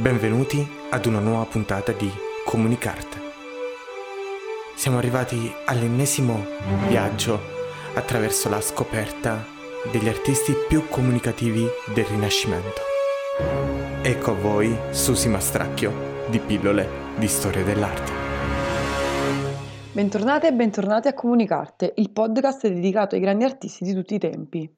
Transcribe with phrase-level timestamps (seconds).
[0.00, 2.10] Benvenuti ad una nuova puntata di
[2.46, 3.18] Comunicarte.
[4.74, 6.42] Siamo arrivati all'ennesimo
[6.88, 7.38] viaggio
[7.92, 9.44] attraverso la scoperta
[9.92, 12.80] degli artisti più comunicativi del Rinascimento.
[14.00, 15.92] Ecco a voi Susi Mastracchio
[16.30, 16.88] di Pillole
[17.18, 18.12] di Storia dell'Arte.
[19.92, 24.72] Bentornate e bentornati a Comunicarte, il podcast dedicato ai grandi artisti di tutti i tempi.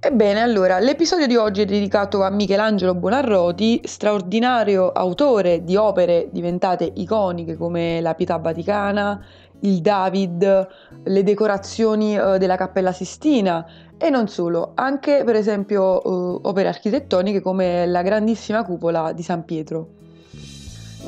[0.00, 6.88] Ebbene, allora, l'episodio di oggi è dedicato a Michelangelo Buonarroti, straordinario autore di opere diventate
[6.94, 9.20] iconiche come la Pietà Vaticana,
[9.62, 10.68] il David,
[11.02, 13.66] le decorazioni eh, della Cappella Sistina
[13.98, 19.44] e non solo, anche per esempio eh, opere architettoniche come la grandissima cupola di San
[19.44, 19.88] Pietro.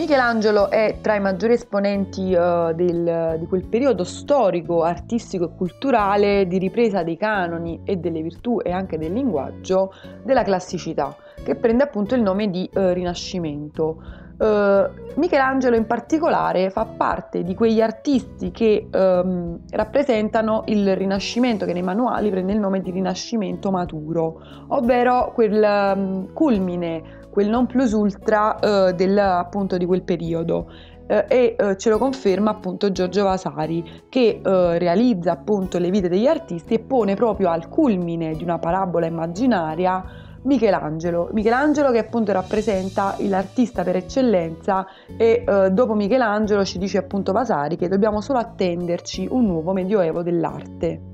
[0.00, 6.46] Michelangelo è tra i maggiori esponenti uh, del, di quel periodo storico, artistico e culturale
[6.46, 9.92] di ripresa dei canoni e delle virtù e anche del linguaggio
[10.22, 11.14] della classicità,
[11.44, 14.02] che prende appunto il nome di uh, Rinascimento.
[14.38, 21.74] Uh, Michelangelo in particolare fa parte di quegli artisti che um, rappresentano il Rinascimento, che
[21.74, 27.92] nei manuali prende il nome di Rinascimento maturo, ovvero quel um, culmine quel non plus
[27.92, 30.66] ultra eh, del, appunto di quel periodo
[31.06, 36.08] eh, e eh, ce lo conferma appunto Giorgio Vasari che eh, realizza appunto le vite
[36.08, 40.04] degli artisti e pone proprio al culmine di una parabola immaginaria
[40.42, 47.32] Michelangelo, Michelangelo che appunto rappresenta l'artista per eccellenza e eh, dopo Michelangelo ci dice appunto
[47.32, 51.09] Vasari che dobbiamo solo attenderci un nuovo medioevo dell'arte.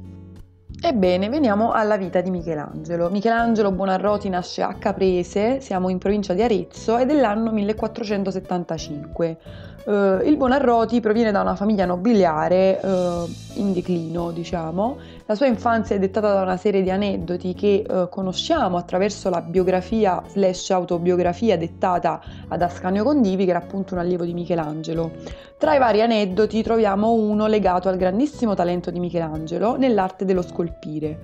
[0.79, 3.09] Ebbene, veniamo alla vita di Michelangelo.
[3.09, 9.39] Michelangelo Buonarroti nasce a Caprese, siamo in provincia di Arezzo, ed è l'anno 1475.
[9.87, 9.93] Uh,
[10.27, 14.99] il Buonarroti proviene da una famiglia nobiliare uh, in declino, diciamo.
[15.29, 19.41] La sua infanzia è dettata da una serie di aneddoti che uh, conosciamo attraverso la
[19.41, 25.11] biografia slash autobiografia dettata ad Ascanio Condivi, che era appunto un allievo di Michelangelo.
[25.59, 31.19] Tra i vari aneddoti troviamo uno legato al grandissimo talento di Michelangelo nell'arte dello scolpire.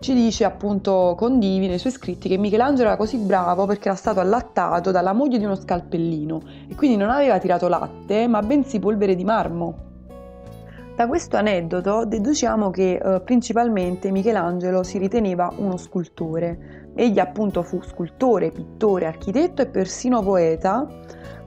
[0.00, 4.20] Ci dice appunto Condivi nei suoi scritti che Michelangelo era così bravo perché era stato
[4.20, 9.14] allattato dalla moglie di uno scalpellino e quindi non aveva tirato latte ma bensì polvere
[9.14, 9.95] di marmo.
[10.96, 16.90] Da questo aneddoto deduciamo che eh, principalmente Michelangelo si riteneva uno scultore.
[16.94, 20.88] Egli appunto fu scultore, pittore, architetto e persino poeta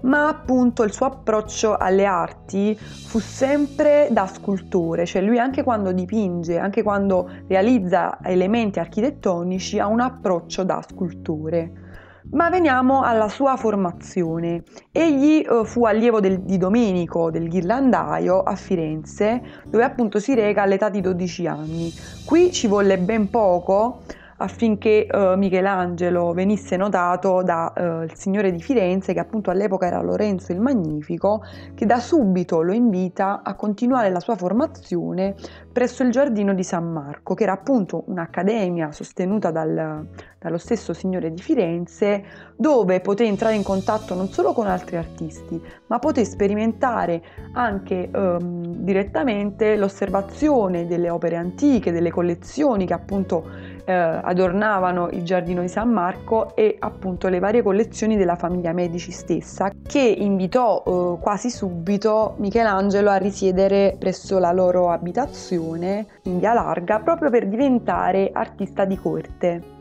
[0.01, 5.91] ma appunto il suo approccio alle arti fu sempre da scultore, cioè lui anche quando
[5.91, 11.88] dipinge, anche quando realizza elementi architettonici ha un approccio da scultore.
[12.31, 14.61] Ma veniamo alla sua formazione.
[14.91, 20.61] Egli uh, fu allievo del, di Domenico del ghirlandaio a Firenze, dove appunto si reca
[20.61, 21.91] all'età di 12 anni.
[22.25, 24.03] Qui ci volle ben poco
[24.41, 30.51] affinché eh, Michelangelo venisse notato dal eh, Signore di Firenze, che appunto all'epoca era Lorenzo
[30.51, 31.43] il Magnifico,
[31.75, 35.35] che da subito lo invita a continuare la sua formazione
[35.71, 40.07] presso il giardino di San Marco, che era appunto un'accademia sostenuta dal,
[40.39, 42.23] dallo stesso Signore di Firenze,
[42.55, 47.21] dove poté entrare in contatto non solo con altri artisti, ma poté sperimentare
[47.53, 55.61] anche ehm, direttamente l'osservazione delle opere antiche, delle collezioni che appunto eh, adornavano il giardino
[55.61, 61.19] di San Marco e appunto le varie collezioni della famiglia Medici stessa, che invitò eh,
[61.19, 68.29] quasi subito Michelangelo a risiedere presso la loro abitazione in via Larga proprio per diventare
[68.31, 69.77] artista di corte.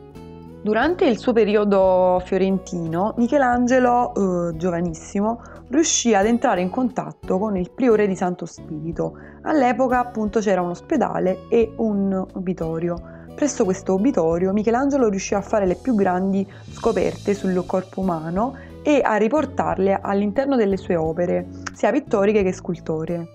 [0.62, 7.70] Durante il suo periodo fiorentino, Michelangelo, eh, giovanissimo, riuscì ad entrare in contatto con il
[7.70, 9.12] priore di Santo Spirito.
[9.42, 13.16] All'epoca appunto c'era un ospedale e un obitorio.
[13.38, 19.00] Presso questo obitorio Michelangelo riuscì a fare le più grandi scoperte sul corpo umano e
[19.00, 23.28] a riportarle all'interno delle sue opere, sia pittoriche che scultoree.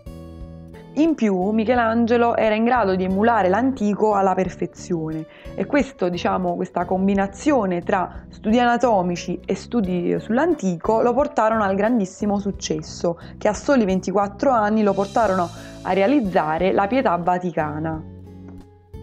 [0.96, 5.26] In più Michelangelo era in grado di emulare l'antico alla perfezione
[5.56, 12.40] e questo, diciamo, questa combinazione tra studi anatomici e studi sull'antico lo portarono al grandissimo
[12.40, 15.50] successo che a soli 24 anni lo portarono
[15.84, 18.12] a realizzare la Pietà Vaticana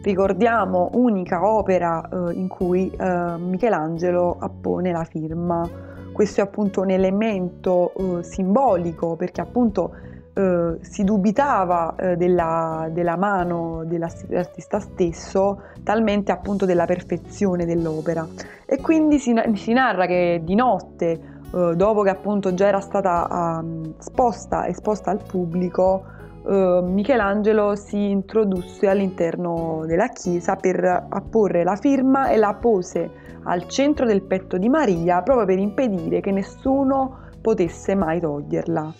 [0.02, 5.68] ricordiamo unica opera eh, in cui eh, Michelangelo appone la firma.
[6.12, 9.92] Questo è appunto un elemento eh, simbolico perché appunto
[10.32, 18.26] eh, si dubitava eh, della, della, mano dell'artista stesso, talmente appunto della perfezione dell'opera.
[18.66, 21.20] E quindi si, si narra che di notte,
[21.52, 26.04] eh, dopo che appunto già era stata um, sposta, esposta al pubblico,
[26.50, 33.68] eh, Michelangelo si introdusse all'interno della chiesa per apporre la firma e la pose al
[33.68, 38.92] centro del petto di Maria proprio per impedire che nessuno potesse mai toglierla.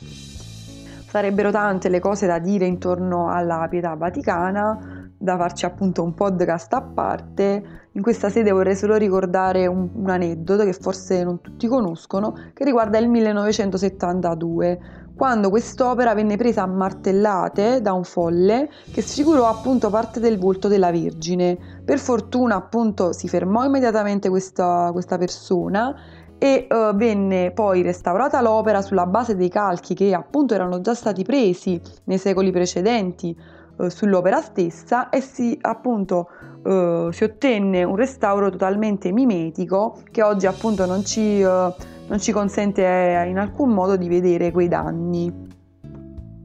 [1.08, 6.73] Sarebbero tante le cose da dire intorno alla pietà vaticana, da farci appunto un podcast
[6.73, 7.62] a parte.
[7.93, 12.64] In questa sede vorrei solo ricordare un, un, aneddoto che forse non tutti conoscono, che
[12.64, 14.81] riguarda il 1972,
[15.20, 20.67] quando quest'opera venne presa a martellate da un folle che sfigurò appunto parte del volto
[20.67, 21.58] della Vergine.
[21.84, 25.94] Per fortuna appunto si fermò immediatamente questa, questa persona
[26.38, 31.23] e uh, venne poi restaurata l'opera sulla base dei calchi che appunto erano già stati
[31.23, 33.37] presi nei secoli precedenti
[33.81, 36.29] uh, sull'opera stessa e si appunto
[36.65, 42.82] uh, si ottenne un restauro totalmente mimetico che oggi appunto non ci, non ci consente
[43.29, 45.49] in alcun modo di vedere quei danni.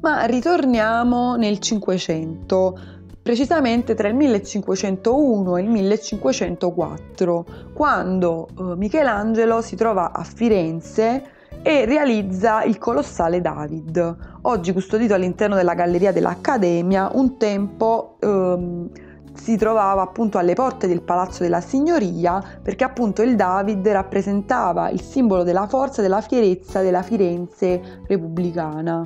[0.02, 2.78] Ma ritorniamo nel Cinquecento
[3.26, 11.31] precisamente tra il 1501 e il 1504, quando eh, Michelangelo si trova a Firenze
[11.68, 18.90] e realizza il colossale David, oggi custodito all'interno della galleria dell'Accademia, un tempo ehm,
[19.34, 25.02] si trovava appunto alle porte del Palazzo della Signoria perché appunto il David rappresentava il
[25.02, 29.04] simbolo della forza della fierezza della Firenze repubblicana.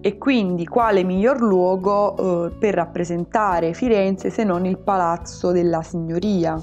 [0.00, 6.58] E quindi quale miglior luogo eh, per rappresentare Firenze se non il Palazzo della Signoria?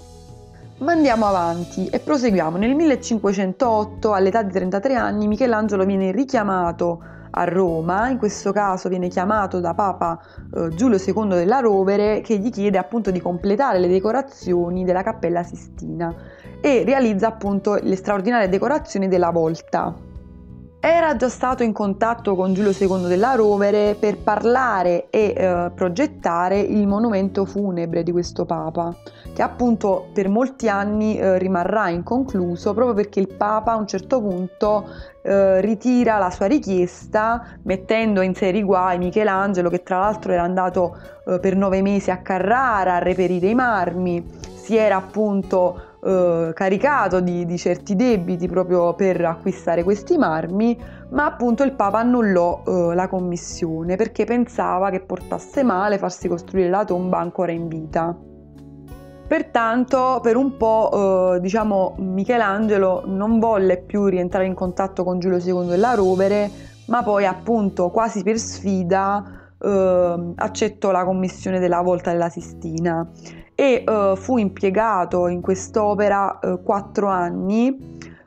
[0.77, 2.57] Ma andiamo avanti e proseguiamo.
[2.57, 7.01] Nel 1508, all'età di 33 anni, Michelangelo viene richiamato
[7.31, 10.19] a Roma, in questo caso viene chiamato da Papa
[10.53, 15.43] eh, Giulio II della Rovere che gli chiede appunto di completare le decorazioni della Cappella
[15.43, 16.13] Sistina
[16.59, 19.93] e realizza appunto le straordinarie decorazioni della volta
[20.87, 26.59] era già stato in contatto con Giulio II della Rovere per parlare e eh, progettare
[26.59, 28.95] il monumento funebre di questo Papa,
[29.33, 34.21] che appunto per molti anni eh, rimarrà inconcluso proprio perché il Papa a un certo
[34.21, 34.87] punto
[35.23, 40.95] eh, ritira la sua richiesta mettendo in seri guai Michelangelo che tra l'altro era andato
[41.25, 44.23] eh, per nove mesi a Carrara a reperire i marmi,
[44.53, 50.79] si era appunto eh, caricato di, di, certi debiti proprio per acquistare questi marmi,
[51.09, 56.69] ma appunto il Papa annullò eh, la commissione perché pensava che portasse male farsi costruire
[56.69, 58.15] la tomba ancora in vita.
[59.27, 65.39] Pertanto, per un po', eh, diciamo, Michelangelo non volle più rientrare in contatto con Giulio
[65.39, 66.51] II della Rovere,
[66.85, 69.23] ma poi, appunto, quasi per sfida,
[69.59, 73.09] eh, accettò la commissione della Volta della Sistina
[73.55, 77.69] e uh, fu impiegato in quest'opera uh, quattro anni,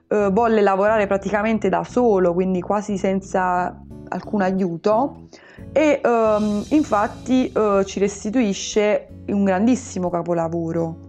[0.08, 3.78] uh, volle lavorare praticamente da solo, quindi quasi senza
[4.08, 5.26] alcun aiuto
[5.70, 7.52] e um, infatti
[7.84, 11.06] ci restituisce un grandissimo capolavoro.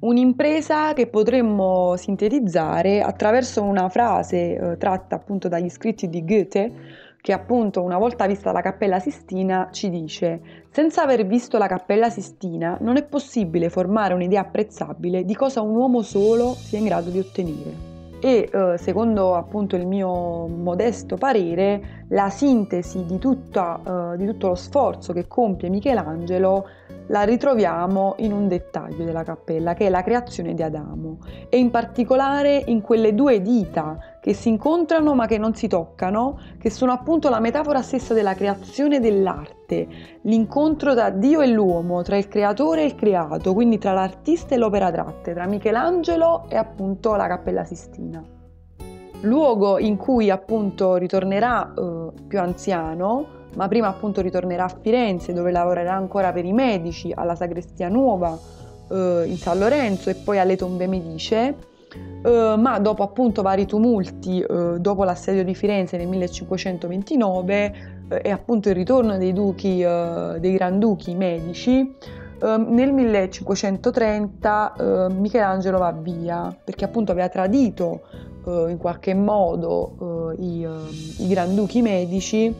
[0.00, 6.72] Un'impresa che potremmo sintetizzare attraverso una frase tratta appunto dagli scritti di Goethe,
[7.22, 10.40] che appunto una volta vista la Cappella Sistina ci dice
[10.72, 15.76] senza aver visto la Cappella Sistina non è possibile formare un'idea apprezzabile di cosa un
[15.76, 17.90] uomo solo sia in grado di ottenere.
[18.24, 24.48] E eh, secondo appunto il mio modesto parere, la sintesi di, tutta, eh, di tutto
[24.48, 26.66] lo sforzo che compie Michelangelo
[27.08, 31.70] la ritroviamo in un dettaglio della cappella, che è la creazione di Adamo, e in
[31.70, 36.92] particolare in quelle due dita che si incontrano ma che non si toccano, che sono
[36.92, 39.88] appunto la metafora stessa della creazione dell'arte,
[40.22, 44.58] l'incontro tra Dio e l'uomo, tra il creatore e il creato, quindi tra l'artista e
[44.58, 48.22] l'opera d'arte, tra Michelangelo e appunto la Cappella Sistina.
[49.22, 53.26] Luogo in cui appunto ritornerà eh, più anziano,
[53.56, 58.38] ma prima appunto ritornerà a Firenze dove lavorerà ancora per i medici alla Sagrestia Nuova
[58.88, 61.70] eh, in San Lorenzo e poi alle Tombe Medice,
[62.24, 67.74] eh, ma dopo appunto vari tumulti, eh, dopo l'assedio di Firenze nel 1529
[68.08, 71.94] eh, e appunto il ritorno dei duchi, dei granduchi medici,
[72.40, 78.02] ehm, nel 1530 eh, Michelangelo va via perché appunto aveva tradito
[78.44, 80.66] in qualche modo i,
[81.18, 82.52] i granduchi medici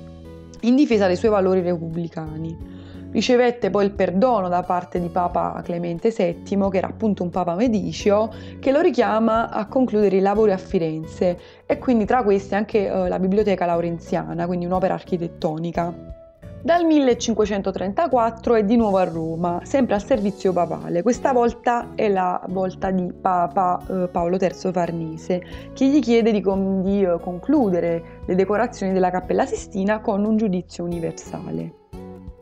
[0.61, 2.82] in difesa dei suoi valori repubblicani.
[3.13, 7.55] Ricevette poi il perdono da parte di Papa Clemente VII, che era appunto un Papa
[7.55, 12.87] Medicio, che lo richiama a concludere i lavori a Firenze e quindi tra questi anche
[12.87, 16.21] eh, la Biblioteca Laurenziana, quindi un'opera architettonica.
[16.63, 21.03] Dal 1534 è di nuovo a Roma, sempre al servizio papale.
[21.03, 25.43] Questa volta è la volta di Papa eh, Paolo III Farnese,
[25.75, 30.39] che gli chiede di, con- di eh, concludere le decorazioni della Cappella Sistina con un
[30.39, 31.82] giudizio universale.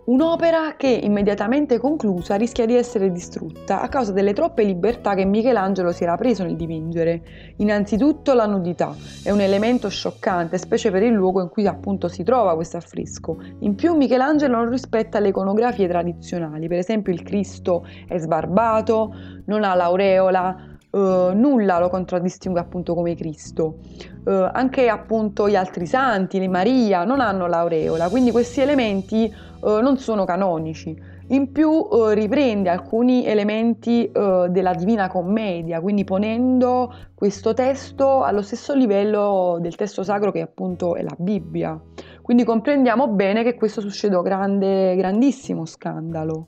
[0.02, 5.92] Un'opera che immediatamente conclusa rischia di essere distrutta a causa delle troppe libertà che Michelangelo
[5.92, 7.23] si era preso nel dipingere.
[7.57, 12.23] Innanzitutto la nudità è un elemento scioccante, specie per il luogo in cui appunto si
[12.25, 13.38] trova questo affresco.
[13.61, 19.14] In più Michelangelo non rispetta le iconografie tradizionali, per esempio il Cristo è sbarbato,
[19.45, 23.76] non ha l'aureola, Uh, nulla lo contraddistingue appunto come Cristo.
[24.25, 29.97] Uh, anche appunto gli altri santi, Maria, non hanno l'aureola, quindi questi elementi uh, non
[29.99, 31.19] sono canonici.
[31.29, 39.59] In più riprende alcuni elementi della Divina Commedia, quindi ponendo questo testo allo stesso livello
[39.61, 41.81] del testo sacro che appunto è la Bibbia.
[42.21, 46.47] Quindi comprendiamo bene che questo suscitò grande, grandissimo scandalo.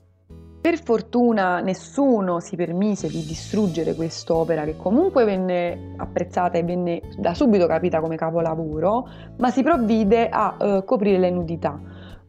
[0.59, 7.33] Per fortuna nessuno si permise di distruggere quest'opera che comunque venne apprezzata e venne da
[7.33, 9.05] subito capita come capolavoro,
[9.39, 11.77] ma si provvide a uh, coprire le nudità.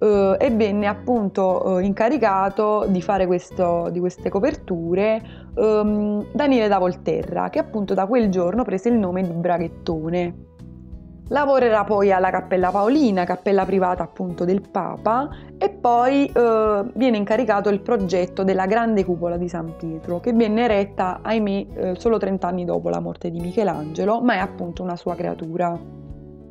[0.04, 5.22] Uh, e venne appunto uh, incaricato di fare questo, di queste coperture
[5.54, 10.34] um, Daniele da Volterra, che appunto da quel giorno prese il nome di Braghettone.
[11.28, 17.70] Lavorerà poi alla Cappella Paolina, cappella privata appunto del Papa, e poi eh, viene incaricato
[17.70, 22.46] il progetto della grande cupola di San Pietro, che venne eretta, ahimè, eh, solo 30
[22.46, 25.80] anni dopo la morte di Michelangelo, ma è appunto una sua creatura.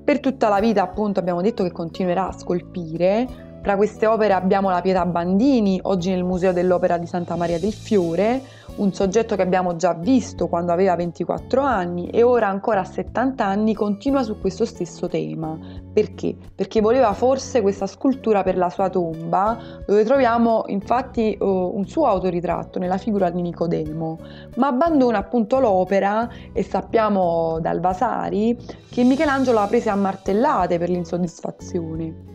[0.04, 4.70] Per tutta la vita appunto abbiamo detto che continuerà a scolpire, tra queste opere abbiamo
[4.70, 8.42] la Pietà Bandini, oggi nel Museo dell'Opera di Santa Maria del Fiore,
[8.76, 13.46] un soggetto che abbiamo già visto quando aveva 24 anni e ora ancora a 70
[13.46, 15.58] anni continua su questo stesso tema.
[15.94, 16.36] Perché?
[16.54, 22.06] Perché voleva forse questa scultura per la sua tomba, dove troviamo infatti uh, un suo
[22.06, 24.20] autoritratto nella figura di Nicodemo,
[24.58, 28.58] ma abbandona appunto l'opera e sappiamo dal Vasari
[28.90, 32.32] che Michelangelo la prese a martellate per l'insoddisfazione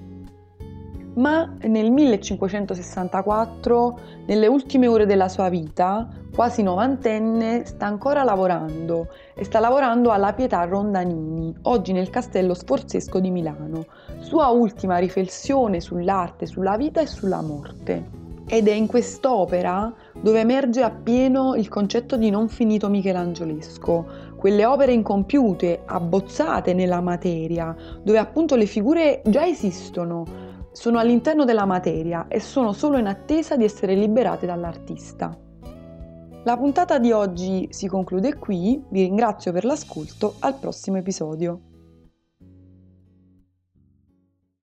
[1.18, 9.44] ma nel 1564, nelle ultime ore della sua vita, quasi novantenne, sta ancora lavorando e
[9.44, 13.86] sta lavorando alla Pietà Rondanini, oggi nel Castello Sforzesco di Milano,
[14.20, 18.26] sua ultima riflessione sull'arte, sulla vita e sulla morte.
[18.50, 24.06] Ed è in quest'opera dove emerge appieno il concetto di non finito michelangiolesco,
[24.36, 30.46] quelle opere incompiute, abbozzate nella materia, dove appunto le figure già esistono,
[30.78, 35.36] sono all'interno della materia e sono solo in attesa di essere liberate dall'artista.
[36.44, 41.67] La puntata di oggi si conclude qui, vi ringrazio per l'ascolto, al prossimo episodio.